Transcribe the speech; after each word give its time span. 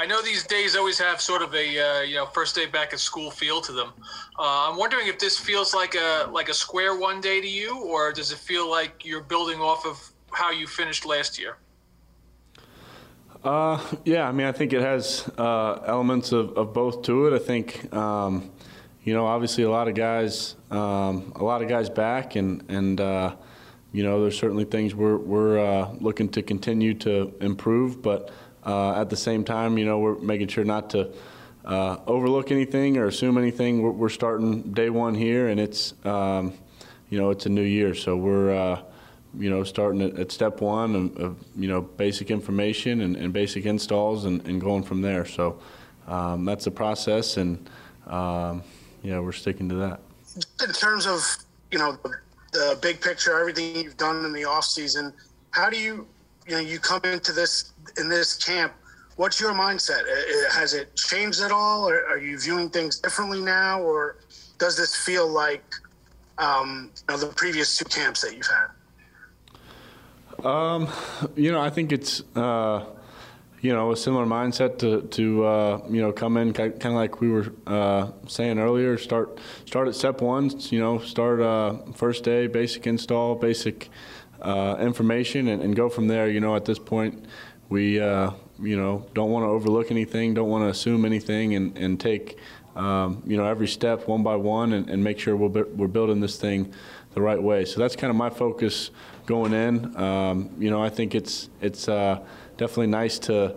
I 0.00 0.06
know 0.06 0.22
these 0.22 0.46
days 0.46 0.76
always 0.76 0.98
have 0.98 1.20
sort 1.20 1.42
of 1.42 1.54
a 1.54 1.78
uh, 1.78 2.00
you 2.00 2.14
know 2.14 2.24
first 2.24 2.54
day 2.54 2.64
back 2.64 2.94
at 2.94 3.00
school 3.00 3.30
feel 3.30 3.60
to 3.60 3.70
them. 3.70 3.92
Uh, 4.38 4.70
I'm 4.70 4.78
wondering 4.78 5.08
if 5.08 5.18
this 5.18 5.38
feels 5.38 5.74
like 5.74 5.94
a 5.94 6.26
like 6.32 6.48
a 6.48 6.54
square 6.54 6.98
one 6.98 7.20
day 7.20 7.42
to 7.42 7.46
you, 7.46 7.78
or 7.82 8.10
does 8.10 8.32
it 8.32 8.38
feel 8.38 8.70
like 8.70 9.04
you're 9.04 9.20
building 9.20 9.60
off 9.60 9.84
of 9.84 9.96
how 10.30 10.50
you 10.52 10.66
finished 10.66 11.04
last 11.04 11.38
year? 11.38 11.58
Uh, 13.44 13.78
yeah, 14.06 14.26
I 14.26 14.32
mean, 14.32 14.46
I 14.46 14.52
think 14.52 14.72
it 14.72 14.80
has 14.80 15.30
uh, 15.36 15.82
elements 15.86 16.32
of, 16.32 16.56
of 16.56 16.72
both 16.72 17.02
to 17.02 17.26
it. 17.26 17.34
I 17.34 17.38
think, 17.38 17.92
um, 17.94 18.50
you 19.04 19.12
know, 19.12 19.26
obviously 19.26 19.64
a 19.64 19.70
lot 19.70 19.86
of 19.86 19.94
guys, 19.94 20.56
um, 20.70 21.34
a 21.36 21.44
lot 21.44 21.60
of 21.60 21.68
guys 21.68 21.90
back, 21.90 22.36
and 22.36 22.64
and 22.70 23.02
uh, 23.02 23.36
you 23.92 24.02
know, 24.02 24.22
there's 24.22 24.38
certainly 24.38 24.64
things 24.64 24.94
we're 24.94 25.18
we're 25.18 25.58
uh, 25.58 25.92
looking 26.00 26.30
to 26.30 26.42
continue 26.42 26.94
to 26.94 27.34
improve, 27.42 28.00
but 28.00 28.30
at 28.64 29.10
the 29.10 29.16
same 29.16 29.44
time, 29.44 29.78
you 29.78 29.84
know, 29.84 29.98
we're 29.98 30.18
making 30.18 30.48
sure 30.48 30.64
not 30.64 30.90
to 30.90 31.12
uh, 31.64 31.98
overlook 32.06 32.50
anything 32.50 32.96
or 32.96 33.06
assume 33.06 33.38
anything. 33.38 33.82
We're, 33.82 33.90
we're, 33.90 34.08
starting 34.08 34.72
day 34.72 34.90
one 34.90 35.14
here, 35.14 35.48
and 35.48 35.60
it's 35.60 35.94
um, 36.04 36.54
you 37.10 37.18
know, 37.18 37.30
it's 37.30 37.46
a 37.46 37.50
new 37.50 37.62
year, 37.62 37.94
so 37.94 38.16
we're 38.16 38.80
you 39.38 39.50
know, 39.50 39.62
starting 39.62 40.02
at, 40.02 40.18
at 40.18 40.32
step 40.32 40.60
one 40.60 40.96
of, 40.96 41.16
of, 41.16 41.36
you 41.56 41.68
know, 41.68 41.80
basic 41.80 42.30
information 42.30 43.00
and, 43.02 43.16
and 43.16 43.32
basic 43.32 43.64
installs 43.64 44.24
and, 44.24 44.44
and, 44.46 44.60
going 44.60 44.82
from 44.82 45.02
there. 45.02 45.24
So 45.24 45.60
um, 46.08 46.44
that's 46.44 46.64
the 46.64 46.70
process, 46.70 47.36
and 47.36 47.68
um, 48.06 48.62
yeah, 49.02 49.20
we're 49.20 49.32
sticking 49.32 49.68
to 49.68 49.74
that. 49.76 50.00
In 50.66 50.72
terms 50.72 51.06
of, 51.06 51.22
you 51.70 51.78
know, 51.78 51.96
the, 52.02 52.10
the 52.52 52.78
big 52.82 53.00
picture, 53.00 53.38
everything 53.38 53.76
you've 53.76 53.96
done 53.96 54.24
in 54.24 54.32
the 54.32 54.44
off 54.44 54.64
season, 54.64 55.12
how 55.52 55.70
do 55.70 55.78
you, 55.78 56.06
you 56.46 56.54
know, 56.54 56.60
you 56.60 56.78
come 56.78 57.00
into 57.04 57.32
this 57.32 57.72
in 57.96 58.08
this 58.08 58.36
camp? 58.36 58.72
What's 59.16 59.40
your 59.40 59.52
mindset? 59.52 60.02
Has 60.50 60.72
it 60.74 60.96
changed 60.96 61.40
at 61.42 61.52
all, 61.52 61.88
or 61.88 62.06
are 62.06 62.18
you 62.18 62.38
viewing 62.38 62.70
things 62.70 62.98
differently 62.98 63.40
now, 63.40 63.82
or 63.82 64.16
does 64.58 64.76
this 64.76 64.96
feel 64.96 65.28
like 65.28 65.64
um, 66.38 66.90
you 67.08 67.14
know, 67.14 67.20
the 67.20 67.26
previous 67.26 67.76
two 67.76 67.84
camps 67.84 68.22
that 68.22 68.34
you've 68.34 68.46
had? 68.46 68.68
Um, 70.44 70.88
you 71.36 71.52
know, 71.52 71.60
I 71.60 71.68
think 71.70 71.92
it's 71.92 72.22
uh, 72.34 72.86
you 73.60 73.72
know 73.72 73.92
a 73.92 73.96
similar 73.96 74.24
mindset 74.24 74.78
to 74.78 75.02
to 75.02 75.44
uh, 75.44 75.80
you 75.90 76.00
know 76.00 76.12
come 76.12 76.36
in 76.36 76.52
kind 76.52 76.74
of 76.82 76.92
like 76.92 77.20
we 77.20 77.28
were 77.28 77.52
uh, 77.66 78.10
saying 78.26 78.58
earlier. 78.58 78.96
Start 78.96 79.38
start 79.66 79.88
at 79.88 79.94
step 79.94 80.20
one. 80.22 80.50
You 80.70 80.80
know, 80.80 80.98
start 80.98 81.40
uh, 81.40 81.78
first 81.94 82.24
day, 82.24 82.46
basic 82.46 82.86
install, 82.86 83.34
basic 83.34 83.90
uh, 84.42 84.76
information, 84.80 85.48
and, 85.48 85.62
and, 85.62 85.76
go 85.76 85.88
from 85.88 86.08
there. 86.08 86.28
You 86.28 86.40
know, 86.40 86.56
at 86.56 86.64
this 86.64 86.78
point, 86.78 87.26
we 87.68 88.00
uh, 88.00 88.30
you 88.60 88.76
know 88.76 89.06
don't 89.14 89.30
want 89.30 89.44
to 89.44 89.48
overlook 89.48 89.90
anything, 89.90 90.34
don't 90.34 90.48
want 90.48 90.64
to 90.64 90.68
assume 90.68 91.04
anything, 91.04 91.54
and 91.54 91.76
and 91.76 92.00
take. 92.00 92.38
Um, 92.76 93.24
you 93.26 93.36
know 93.36 93.46
every 93.46 93.66
step 93.66 94.06
one 94.06 94.22
by 94.22 94.36
one 94.36 94.72
and, 94.74 94.88
and 94.88 95.02
make 95.02 95.18
sure 95.18 95.34
we're, 95.34 95.64
we're 95.64 95.88
building 95.88 96.20
this 96.20 96.36
thing 96.36 96.72
the 97.14 97.20
right 97.20 97.42
way. 97.42 97.64
So 97.64 97.80
that's 97.80 97.96
kind 97.96 98.10
of 98.10 98.16
my 98.16 98.30
focus 98.30 98.90
going 99.26 99.52
in. 99.52 99.96
Um, 99.96 100.50
you 100.58 100.70
know, 100.70 100.82
I 100.82 100.88
think 100.88 101.14
it's 101.14 101.48
it's 101.60 101.88
uh, 101.88 102.20
definitely 102.56 102.88
nice 102.88 103.18
to. 103.20 103.56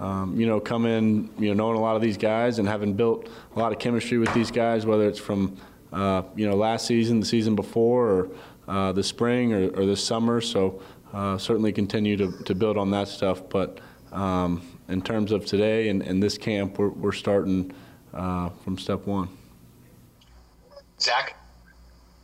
Um, 0.00 0.40
you 0.40 0.46
know, 0.46 0.58
come 0.58 0.84
in, 0.86 1.30
you 1.38 1.48
know, 1.48 1.54
knowing 1.54 1.76
a 1.76 1.80
lot 1.80 1.94
of 1.94 2.02
these 2.02 2.16
guys 2.16 2.58
and 2.58 2.66
having 2.66 2.94
built 2.94 3.28
a 3.54 3.58
lot 3.58 3.70
of 3.70 3.78
chemistry 3.78 4.18
with 4.18 4.32
these 4.34 4.50
guys, 4.50 4.84
whether 4.84 5.06
it's 5.06 5.18
from, 5.18 5.56
uh, 5.92 6.22
you 6.34 6.48
know, 6.48 6.56
last 6.56 6.86
season, 6.86 7.20
the 7.20 7.26
season 7.26 7.54
before, 7.54 8.08
or 8.08 8.28
uh, 8.68 8.92
the 8.92 9.02
spring 9.02 9.52
or, 9.52 9.68
or 9.80 9.86
this 9.86 10.02
summer. 10.02 10.40
So 10.40 10.82
uh, 11.12 11.38
certainly 11.38 11.72
continue 11.72 12.16
to, 12.16 12.32
to 12.44 12.54
build 12.54 12.76
on 12.76 12.90
that 12.92 13.08
stuff. 13.08 13.48
But 13.48 13.80
um, 14.12 14.62
in 14.88 15.02
terms 15.02 15.32
of 15.32 15.46
today 15.46 15.88
and, 15.88 16.02
and 16.02 16.22
this 16.22 16.38
camp, 16.38 16.78
we're, 16.78 16.88
we're 16.88 17.12
starting 17.12 17.72
uh, 18.14 18.50
from 18.64 18.78
step 18.78 19.06
one. 19.06 19.28
Zach? 21.00 21.36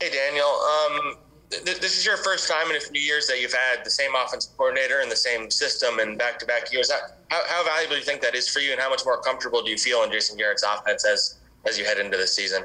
Hey, 0.00 0.10
Daniel. 0.10 0.46
Um, 0.46 1.16
th- 1.50 1.80
this 1.80 1.98
is 1.98 2.06
your 2.06 2.16
first 2.18 2.48
time 2.48 2.70
in 2.70 2.76
a 2.76 2.80
few 2.80 3.00
years 3.00 3.26
that 3.26 3.40
you've 3.40 3.52
had 3.52 3.84
the 3.84 3.90
same 3.90 4.14
offensive 4.14 4.56
coordinator 4.56 5.00
and 5.00 5.10
the 5.10 5.16
same 5.16 5.50
system 5.50 5.98
in 5.98 6.16
back-to-back 6.16 6.72
years. 6.72 6.90
How, 6.90 6.98
how, 7.28 7.42
how, 7.48 7.64
valuable 7.64 7.94
do 7.94 7.98
you 7.98 8.04
think 8.04 8.20
that 8.20 8.34
is 8.34 8.48
for 8.48 8.60
you, 8.60 8.72
and 8.72 8.80
how 8.80 8.90
much 8.90 9.04
more 9.04 9.20
comfortable 9.20 9.62
do 9.62 9.70
you 9.70 9.78
feel 9.78 10.04
in 10.04 10.12
Jason 10.12 10.36
Garrett's 10.36 10.62
offense 10.62 11.04
as 11.04 11.38
as 11.66 11.78
you 11.78 11.84
head 11.84 11.98
into 11.98 12.16
the 12.16 12.26
season? 12.26 12.64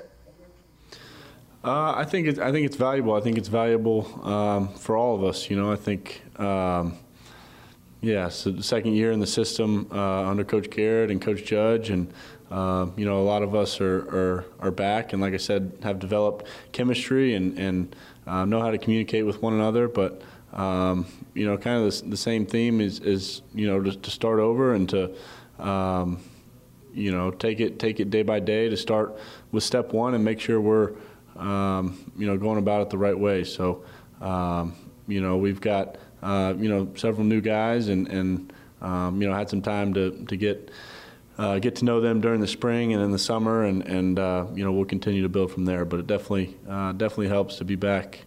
Uh, 1.63 1.94
I 1.96 2.03
think 2.03 2.28
it's 2.28 2.40
I 2.40 2.51
think 2.51 2.66
it's 2.66 2.75
valuable. 2.75 3.13
I 3.13 3.22
think 3.22 3.38
it's 3.38 3.47
valuable 3.47 4.19
um, 4.28 4.68
for 4.74 4.97
all 4.97 5.16
of 5.16 5.24
us. 5.24 5.50
You 5.50 5.56
know, 5.56 5.72
I 5.72 5.75
think. 5.75 6.22
Um, 6.40 6.97
yeah, 8.01 8.28
so 8.28 8.51
the 8.51 8.63
second 8.63 8.96
year 8.96 9.13
in 9.13 9.22
the 9.22 9.28
system 9.28 9.88
uh, 9.90 10.28
under 10.28 10.44
Coach 10.44 10.69
Garrett 10.69 11.09
and 11.09 11.22
Coach 11.22 11.46
Judge, 11.46 11.90
and 11.90 12.13
uh, 12.51 12.88
you 12.97 13.06
know 13.06 13.22
a 13.22 13.24
lot 13.24 13.44
of 13.44 13.56
us 13.56 13.79
are, 13.79 14.00
are, 14.00 14.46
are 14.59 14.72
back, 14.72 15.13
and 15.13 15.22
like 15.22 15.34
I 15.34 15.38
said, 15.38 15.72
have 15.84 16.00
developed 16.00 16.46
chemistry 16.74 17.34
and 17.34 17.57
and 17.57 17.95
uh, 18.28 18.44
know 18.44 18.59
how 18.59 18.72
to 18.72 18.78
communicate 18.78 19.25
with 19.25 19.41
one 19.41 19.53
another. 19.53 19.88
But 19.88 20.22
um, 20.51 21.06
you 21.34 21.45
know, 21.45 21.57
kind 21.57 21.81
of 21.81 21.97
the, 21.97 22.09
the, 22.09 22.18
same 22.18 22.45
theme 22.45 22.81
is 22.81 23.00
is 23.00 23.41
you 23.56 23.68
know 23.68 23.81
to, 23.81 23.95
to 23.95 24.12
start 24.12 24.40
over 24.40 24.74
and 24.74 24.90
to 24.90 25.16
um, 25.57 26.19
you 26.94 27.13
know 27.13 27.31
take 27.31 27.62
it 27.62 27.80
take 27.80 28.01
it 28.01 28.09
day 28.09 28.24
by 28.24 28.41
day 28.41 28.68
to 28.68 28.75
start 28.75 29.18
with 29.53 29.63
step 29.63 29.94
one 29.94 30.13
and 30.13 30.25
make 30.25 30.41
sure 30.41 30.59
we're 30.59 30.91
um, 31.36 32.12
you 32.18 32.28
know 32.28 32.38
going 32.38 32.58
about 32.58 32.82
it 32.82 32.90
the 32.90 32.98
right 32.98 33.18
way. 33.18 33.44
So 33.44 33.84
um, 34.22 34.76
you 35.08 35.22
know 35.22 35.38
we've 35.38 35.62
got 35.62 35.98
uh, 36.24 36.54
you 36.58 36.70
know, 36.70 36.90
several 36.96 37.26
new 37.26 37.42
guys 37.42 37.90
and, 37.90 38.08
and 38.08 38.54
um, 38.82 39.22
you 39.22 39.28
know, 39.28 39.36
had 39.36 39.50
some 39.50 39.62
time 39.62 39.94
to, 39.94 40.26
to 40.26 40.38
get, 40.38 40.72
uh, 41.38 41.60
get 41.60 41.76
to 41.76 41.86
know 41.86 42.00
them 42.00 42.22
during 42.22 42.40
the 42.40 42.48
spring 42.48 42.94
and 42.94 43.04
in 43.04 43.12
the 43.12 43.20
summer, 43.20 43.64
and, 43.66 43.84
and 43.84 44.20
uh, 44.20 44.46
you 44.56 44.64
know, 44.64 44.72
we'll 44.72 44.86
continue 44.86 45.22
to 45.22 45.30
build 45.30 45.52
from 45.52 45.66
there. 45.66 45.84
But 45.84 46.00
it 46.00 46.08
definitely, 46.08 46.56
uh, 46.68 46.94
definitely 46.94 47.28
helps 47.28 47.58
to 47.58 47.66
be 47.66 47.76
back, 47.76 48.26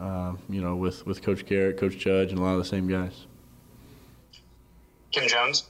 uh, 0.00 0.34
you 0.48 0.62
know, 0.62 0.76
with, 0.76 1.06
with 1.06 1.22
Coach 1.22 1.44
Garrett, 1.44 1.76
Coach 1.76 1.98
Judge, 1.98 2.30
and 2.30 2.38
a 2.38 2.42
lot 2.42 2.52
of 2.52 2.58
the 2.58 2.64
same 2.64 2.88
guys. 2.88 3.26
Kim 5.12 5.28
Jones. 5.28 5.68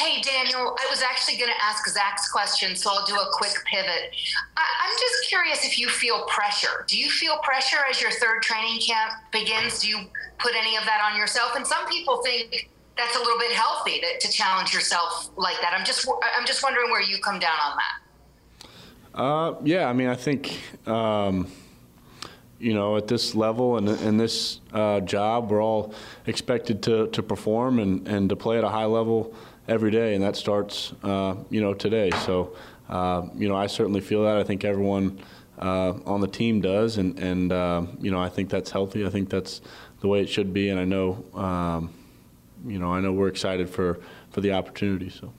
Hey, 0.00 0.22
Daniel, 0.22 0.74
I 0.80 0.86
was 0.88 1.02
actually 1.02 1.36
going 1.36 1.50
to 1.50 1.62
ask 1.62 1.86
Zach's 1.86 2.32
question, 2.32 2.74
so 2.74 2.88
I'll 2.90 3.04
do 3.04 3.16
a 3.16 3.26
quick 3.32 3.52
pivot. 3.66 4.16
I, 4.56 4.88
am 4.88 4.96
just 4.98 5.28
curious 5.28 5.66
if 5.66 5.78
you 5.78 5.90
feel 5.90 6.24
pressure. 6.24 6.86
Do 6.88 6.96
you 6.96 7.10
feel 7.10 7.36
pressure 7.42 7.76
as 7.86 8.00
your 8.00 8.10
third 8.10 8.40
training 8.40 8.80
camp 8.80 9.12
begins? 9.30 9.80
Do 9.80 9.88
you 9.88 9.98
put 10.38 10.54
any 10.56 10.78
of 10.78 10.84
that 10.86 11.02
on 11.04 11.18
yourself? 11.18 11.54
And 11.54 11.66
some 11.66 11.86
people 11.86 12.22
think 12.22 12.70
that's 12.96 13.14
a 13.14 13.18
little 13.18 13.38
bit 13.38 13.52
healthy 13.52 14.00
to, 14.00 14.26
to 14.26 14.32
challenge 14.32 14.72
yourself 14.72 15.28
like 15.36 15.60
that. 15.60 15.74
I'm 15.78 15.84
just 15.84 16.08
I'm 16.34 16.46
just 16.46 16.62
wondering 16.62 16.90
where 16.90 17.02
you 17.02 17.18
come 17.18 17.38
down 17.38 17.58
on 17.62 17.76
that. 17.76 19.20
Uh, 19.20 19.54
yeah, 19.64 19.86
I 19.86 19.92
mean, 19.92 20.08
I 20.08 20.16
think 20.16 20.58
um, 20.86 21.46
you 22.58 22.72
know 22.72 22.96
at 22.96 23.06
this 23.06 23.34
level 23.34 23.76
and 23.76 23.86
in 23.86 24.16
this 24.16 24.60
uh, 24.72 25.00
job, 25.00 25.50
we're 25.50 25.62
all 25.62 25.92
expected 26.26 26.82
to 26.84 27.08
to 27.08 27.22
perform 27.22 27.78
and 27.78 28.08
and 28.08 28.30
to 28.30 28.36
play 28.36 28.56
at 28.56 28.64
a 28.64 28.70
high 28.70 28.86
level 28.86 29.34
every 29.68 29.90
day, 29.90 30.14
and 30.14 30.22
that 30.22 30.36
starts, 30.36 30.92
uh, 31.02 31.36
you 31.50 31.60
know, 31.60 31.74
today. 31.74 32.10
So, 32.24 32.56
uh, 32.88 33.26
you 33.34 33.48
know, 33.48 33.56
I 33.56 33.66
certainly 33.66 34.00
feel 34.00 34.24
that. 34.24 34.36
I 34.36 34.44
think 34.44 34.64
everyone 34.64 35.20
uh, 35.58 35.94
on 36.06 36.20
the 36.20 36.28
team 36.28 36.60
does, 36.60 36.96
and 36.96 37.18
and 37.18 37.52
uh, 37.52 37.82
you 38.00 38.10
know, 38.10 38.20
I 38.20 38.28
think 38.28 38.50
that's 38.50 38.70
healthy. 38.70 39.06
I 39.06 39.10
think 39.10 39.28
that's 39.28 39.60
the 40.00 40.08
way 40.08 40.20
it 40.20 40.28
should 40.28 40.52
be, 40.52 40.70
and 40.70 40.80
I 40.80 40.84
know, 40.84 41.24
um, 41.34 41.92
you 42.66 42.78
know, 42.78 42.92
I 42.92 43.00
know 43.00 43.12
we're 43.12 43.28
excited 43.28 43.68
for 43.68 44.00
for 44.30 44.40
the 44.40 44.52
opportunity. 44.52 45.10
So. 45.10 45.32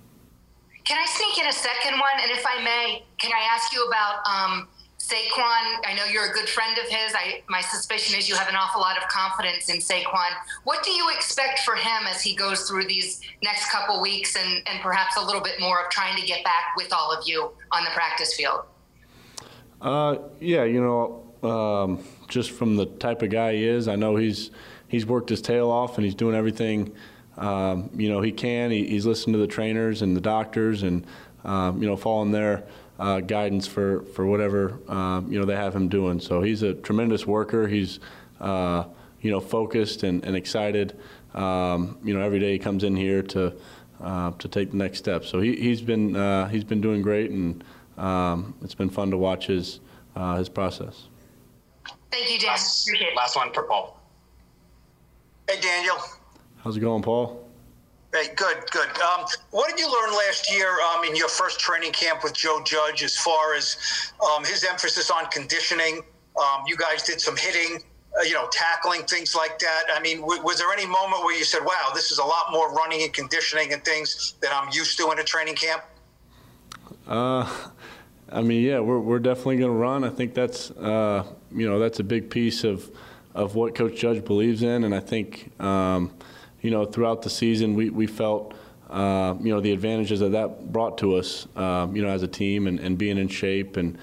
Can 0.84 0.98
I 0.98 1.06
sneak 1.06 1.38
in 1.38 1.48
a 1.48 1.54
second 1.54 2.00
one? 2.00 2.18
And 2.22 2.32
if 2.32 2.44
I 2.46 2.64
may, 2.64 3.04
can 3.18 3.32
I 3.32 3.56
ask 3.56 3.72
you 3.72 3.86
about? 3.86 4.28
Um, 4.28 4.68
Saquon, 5.02 5.82
I 5.86 5.94
know 5.96 6.06
you're 6.06 6.30
a 6.30 6.34
good 6.34 6.48
friend 6.48 6.78
of 6.78 6.86
his. 6.86 7.14
I, 7.16 7.42
my 7.50 7.62
suspicion 7.62 8.18
is 8.20 8.30
you 8.30 8.36
have 8.36 8.48
an 8.48 8.56
awful 8.56 8.80
lot 8.80 8.98
of 8.98 9.08
confidence 9.08 9.70
in 9.70 9.78
Saquon. 9.78 10.30
What 10.64 10.84
do 10.84 10.92
you 10.92 11.10
expect 11.10 11.60
for 11.60 11.76
him 11.76 12.06
as 12.08 12.22
he 12.22 12.36
goes 12.36 12.70
through 12.70 12.86
these 12.86 13.20
next 13.44 13.72
couple 13.72 14.00
weeks 14.00 14.36
and, 14.36 14.62
and 14.68 14.80
perhaps 14.82 15.18
a 15.18 15.26
little 15.26 15.42
bit 15.42 15.60
more 15.60 15.84
of 15.84 15.90
trying 15.90 16.16
to 16.18 16.26
get 16.26 16.44
back 16.44 16.76
with 16.78 16.94
all 16.94 17.12
of 17.12 17.28
you 17.28 17.52
on 17.72 17.84
the 17.84 17.90
practice 17.92 18.36
field? 18.36 18.62
Uh, 19.82 20.18
yeah, 20.40 20.64
you 20.66 20.82
know, 20.82 21.50
um, 21.50 22.04
just 22.28 22.52
from 22.52 22.76
the 22.76 22.86
type 22.86 23.24
of 23.24 23.32
guy 23.32 23.54
he 23.54 23.66
is, 23.66 23.88
I 23.88 23.96
know 23.96 24.16
he's 24.16 24.52
he's 24.88 25.06
worked 25.06 25.30
his 25.30 25.42
tail 25.42 25.72
off 25.72 25.98
and 25.98 26.06
he's 26.06 26.16
doing 26.16 26.36
everything 26.36 26.94
um, 27.38 27.90
you 27.96 28.10
know 28.10 28.22
he 28.22 28.32
can. 28.32 28.72
He, 28.72 28.88
he's 28.88 29.06
listening 29.06 29.34
to 29.34 29.40
the 29.40 29.48
trainers 29.48 30.02
and 30.02 30.16
the 30.16 30.22
doctors 30.22 30.84
and 30.84 31.06
um, 31.44 31.82
you 31.82 31.88
know 31.88 31.96
following 31.96 32.32
their 32.32 32.64
uh, 33.00 33.20
guidance 33.20 33.68
for, 33.68 34.04
for 34.14 34.26
whatever 34.26 34.80
uh, 34.88 35.22
you 35.28 35.40
know 35.40 35.46
they 35.46 35.56
have 35.56 35.76
him 35.76 35.88
doing. 35.88 36.20
So 36.20 36.42
he's 36.42 36.64
a 36.64 36.74
tremendous 36.74 37.26
worker. 37.26 37.68
He's 37.68 38.00
uh, 38.40 38.86
you 39.22 39.32
know 39.32 39.40
focused 39.40 40.04
and, 40.04 40.24
and 40.24 40.36
excited. 40.36 40.98
Um, 41.34 41.98
you 42.04 42.14
know 42.14 42.22
every 42.22 42.40
day 42.40 42.54
he 42.54 42.60
comes 42.60 42.84
in 42.84 42.96
here 42.96 43.22
to 43.24 43.54
uh, 44.02 44.32
to 44.32 44.48
take 44.48 44.72
the 44.72 44.78
next 44.78 44.98
step. 44.98 45.26
So 45.26 45.40
he, 45.40 45.56
he's 45.56 45.82
been 45.82 46.16
uh, 46.16 46.48
he's 46.48 46.64
been 46.64 46.82
doing 46.82 47.02
great, 47.02 47.32
and 47.32 47.64
um, 47.98 48.56
it's 48.62 48.76
been 48.76 48.90
fun 48.90 49.12
to 49.12 49.18
watch 49.18 49.48
his 49.48 49.80
uh, 50.16 50.38
his 50.38 50.50
process. 50.50 51.08
Thank 52.12 52.30
you, 52.30 52.40
Dan. 52.40 52.50
Last, 52.50 52.92
last 53.16 53.36
one 53.36 53.54
for 53.54 53.64
Paul. 53.64 54.02
Hey, 55.50 55.60
Daniel. 55.62 55.98
How's 56.58 56.78
it 56.78 56.82
going, 56.82 57.02
Paul? 57.02 57.48
Hey, 58.14 58.28
good, 58.36 58.70
good. 58.72 58.90
Um, 59.02 59.26
what 59.52 59.70
did 59.70 59.80
you 59.80 59.88
learn 59.88 60.14
last 60.14 60.52
year 60.54 60.68
um, 60.68 60.81
in 61.12 61.18
your 61.18 61.28
first 61.28 61.60
training 61.60 61.92
camp 61.92 62.24
with 62.24 62.34
Joe 62.34 62.62
Judge 62.64 63.04
as 63.04 63.18
far 63.18 63.54
as 63.54 63.76
um, 64.24 64.46
his 64.46 64.64
emphasis 64.64 65.12
on 65.12 65.26
conditioning? 65.26 66.02
Um, 66.40 66.64
you 66.66 66.78
guys 66.78 67.04
did 67.04 67.20
some 67.20 67.36
hitting, 67.36 67.84
uh, 68.18 68.24
you 68.24 68.34
know, 68.34 68.48
tackling, 68.50 69.04
things 69.04 69.36
like 69.36 69.60
that. 69.60 69.84
I 69.94 70.00
mean, 70.00 70.22
w- 70.22 70.42
was 70.42 70.60
there 70.60 70.72
any 70.72 70.86
moment 70.86 71.26
where 71.26 71.38
you 71.38 71.44
said, 71.44 71.60
wow, 71.66 71.92
this 71.94 72.12
is 72.12 72.20
a 72.20 72.24
lot 72.24 72.46
more 72.52 72.74
running 72.74 73.04
and 73.04 73.12
conditioning 73.14 73.74
and 73.74 73.84
things 73.84 74.36
that 74.42 74.54
I'm 74.54 74.70
used 74.72 74.98
to 75.00 75.12
in 75.12 75.20
a 75.20 75.24
training 75.24 75.56
camp? 75.56 75.84
Uh, 77.06 77.46
I 78.32 78.42
mean, 78.42 78.64
yeah, 78.64 78.80
we're, 78.80 79.00
we're 79.00 79.20
definitely 79.20 79.58
going 79.58 79.72
to 79.72 79.78
run. 79.78 80.06
I 80.06 80.10
think 80.10 80.34
that's, 80.34 80.72
uh, 80.72 81.26
you 81.54 81.68
know, 81.68 81.78
that's 81.78 82.00
a 82.00 82.06
big 82.06 82.30
piece 82.30 82.64
of, 82.64 82.90
of 83.36 83.56
what 83.56 83.76
Coach 83.76 84.00
Judge 84.00 84.24
believes 84.24 84.64
in. 84.64 84.86
And 84.86 84.96
I 84.96 85.02
think, 85.02 85.52
um, 85.62 86.14
you 86.62 86.72
know, 86.72 86.86
throughout 86.86 87.22
the 87.24 87.30
season, 87.30 87.76
we, 87.76 87.90
we 87.90 88.08
felt, 88.08 88.54
uh, 88.92 89.36
you 89.40 89.54
know, 89.54 89.62
the 89.62 89.72
advantages 89.72 90.20
that 90.20 90.32
that 90.34 90.72
brought 90.72 90.98
to 90.98 91.16
us, 91.16 91.48
uh, 91.56 91.88
you 91.92 92.02
know, 92.02 92.10
as 92.10 92.24
a 92.24 92.28
team 92.28 92.68
and, 92.68 92.80
and 92.80 92.98
being 92.98 93.18
in 93.18 93.28
shape. 93.28 93.78
And, 93.78 93.98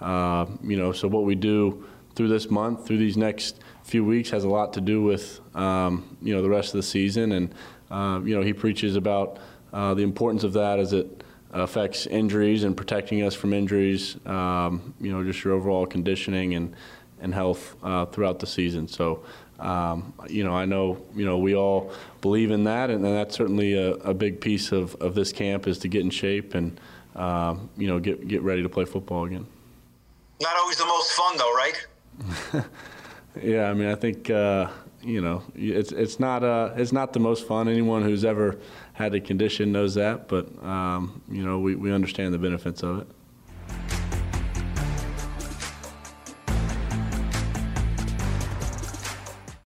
uh, 0.00 0.46
you 0.62 0.76
know, 0.76 0.92
so 0.92 1.08
what 1.08 1.24
we 1.24 1.34
do 1.34 1.86
through 2.14 2.28
this 2.28 2.50
month, 2.50 2.86
through 2.86 2.98
these 2.98 3.16
next 3.16 3.60
few 3.84 4.04
weeks, 4.04 4.30
has 4.30 4.44
a 4.44 4.48
lot 4.48 4.72
to 4.74 4.80
do 4.80 5.02
with, 5.02 5.40
um, 5.54 6.16
you 6.20 6.34
know, 6.34 6.42
the 6.42 6.50
rest 6.50 6.74
of 6.74 6.78
the 6.78 6.82
season. 6.82 7.32
And, 7.32 7.54
you 8.26 8.34
know, 8.34 8.42
he 8.42 8.52
preaches 8.52 8.96
about 8.96 9.38
uh, 9.72 9.94
the 9.94 10.02
importance 10.02 10.44
of 10.44 10.52
that 10.52 10.78
as 10.78 10.92
it 10.92 11.24
affects 11.52 12.06
injuries 12.06 12.64
and 12.64 12.76
protecting 12.76 13.22
us 13.22 13.34
from 13.34 13.52
injuries, 13.52 14.16
um, 14.26 14.94
you 15.00 15.12
know, 15.12 15.22
just 15.22 15.44
your 15.44 15.54
overall 15.54 15.86
conditioning 15.86 16.54
and, 16.54 16.74
and 17.20 17.34
health 17.34 17.76
uh, 17.82 18.06
throughout 18.06 18.38
the 18.38 18.46
season. 18.46 18.88
So, 18.88 19.22
um, 19.62 20.12
you 20.28 20.42
know, 20.42 20.54
I 20.54 20.64
know, 20.64 20.98
you 21.14 21.24
know, 21.24 21.38
we 21.38 21.54
all 21.54 21.92
believe 22.20 22.50
in 22.50 22.64
that, 22.64 22.90
and, 22.90 23.04
and 23.04 23.14
that's 23.14 23.36
certainly 23.36 23.74
a, 23.74 23.92
a, 23.92 24.12
big 24.12 24.40
piece 24.40 24.72
of, 24.72 24.96
of 24.96 25.14
this 25.14 25.32
camp 25.32 25.68
is 25.68 25.78
to 25.78 25.88
get 25.88 26.00
in 26.02 26.10
shape 26.10 26.54
and, 26.54 26.80
um, 27.14 27.70
you 27.76 27.86
know, 27.86 28.00
get, 28.00 28.26
get 28.26 28.42
ready 28.42 28.62
to 28.62 28.68
play 28.68 28.84
football 28.84 29.24
again. 29.24 29.46
Not 30.40 30.56
always 30.56 30.78
the 30.78 30.86
most 30.86 31.12
fun, 31.12 31.36
though, 31.36 31.54
right? 31.54 31.86
yeah, 33.42 33.70
I 33.70 33.74
mean, 33.74 33.88
I 33.88 33.94
think, 33.94 34.30
uh, 34.30 34.68
you 35.00 35.20
know, 35.20 35.44
it's, 35.54 35.92
it's, 35.92 36.18
not, 36.18 36.42
uh, 36.42 36.72
it's 36.76 36.92
not 36.92 37.12
the 37.12 37.20
most 37.20 37.46
fun. 37.46 37.68
Anyone 37.68 38.02
who's 38.02 38.24
ever 38.24 38.58
had 38.94 39.14
a 39.14 39.20
condition 39.20 39.70
knows 39.70 39.94
that, 39.94 40.26
but, 40.26 40.48
um, 40.64 41.22
you 41.30 41.44
know, 41.44 41.60
we, 41.60 41.76
we 41.76 41.92
understand 41.92 42.34
the 42.34 42.38
benefits 42.38 42.82
of 42.82 43.02
it. 43.02 43.06